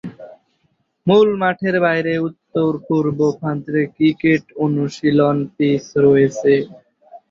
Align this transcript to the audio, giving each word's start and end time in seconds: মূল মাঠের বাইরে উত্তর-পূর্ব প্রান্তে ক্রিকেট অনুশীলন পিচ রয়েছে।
মূল 1.07 1.27
মাঠের 1.41 1.75
বাইরে 1.85 2.13
উত্তর-পূর্ব 2.27 3.19
প্রান্তে 3.39 3.81
ক্রিকেট 3.95 4.43
অনুশীলন 4.63 5.37
পিচ 5.55 5.83
রয়েছে। 6.05 6.53